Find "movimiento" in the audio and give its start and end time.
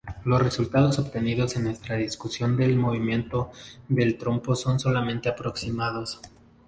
2.75-3.51